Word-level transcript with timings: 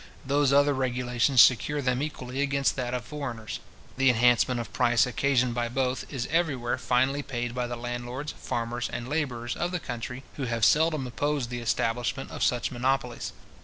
Those 0.25 0.51
other 0.51 0.73
regulations 0.73 1.41
secure 1.41 1.79
them 1.79 2.01
equally 2.01 2.41
against 2.41 2.75
that 2.75 2.95
of 2.95 3.05
foreigners. 3.05 3.59
The 3.97 4.09
enhancement 4.09 4.59
of 4.59 4.73
price 4.73 5.05
occasioned 5.05 5.53
by 5.53 5.69
both 5.69 6.11
is 6.11 6.27
everywhere 6.31 6.79
finally 6.79 7.21
paid 7.21 7.53
by 7.53 7.67
the 7.67 7.75
landlords, 7.77 8.31
farmers, 8.31 8.89
and 8.89 9.07
labourers, 9.07 9.55
of 9.55 9.69
the 9.71 9.79
country, 9.79 10.23
who 10.37 10.45
have 10.45 10.65
seldom 10.65 11.05
opposed 11.05 11.51
the 11.51 11.59
establishment 11.59 12.31
of 12.31 12.41
such 12.41 12.71
monopolies. 12.71 13.31